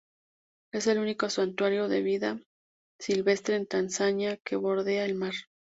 Es 0.73 0.87
el 0.87 0.97
único 0.97 1.29
santuario 1.29 1.87
de 1.87 2.01
vida 2.01 2.39
silvestre 2.99 3.55
en 3.55 3.67
Tanzania 3.67 4.37
que 4.43 4.55
bordea 4.55 5.05
el 5.05 5.13
mar. 5.13 5.33